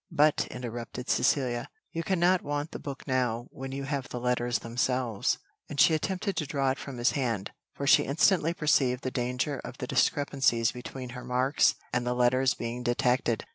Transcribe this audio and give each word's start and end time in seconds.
"But," 0.09 0.47
interrupted 0.47 1.11
Cecilia, 1.11 1.69
"you 1.91 2.01
cannot 2.01 2.41
want 2.41 2.71
the 2.71 2.79
book 2.79 3.07
now, 3.07 3.45
when 3.51 3.71
you 3.71 3.83
have 3.83 4.09
the 4.09 4.19
letters 4.19 4.57
themselves;" 4.57 5.37
and 5.69 5.79
she 5.79 5.93
attempted 5.93 6.35
to 6.37 6.47
draw 6.47 6.71
it 6.71 6.79
from 6.79 6.97
his 6.97 7.11
hand, 7.11 7.51
for 7.75 7.85
she 7.85 8.01
instantly 8.05 8.55
perceived 8.55 9.03
the 9.03 9.11
danger 9.11 9.59
of 9.63 9.77
the 9.77 9.85
discrepancies 9.85 10.71
between 10.71 11.09
her 11.09 11.23
marks 11.23 11.75
and 11.93 12.03
the 12.07 12.15
letters 12.15 12.55
being 12.55 12.81
detected. 12.81 13.45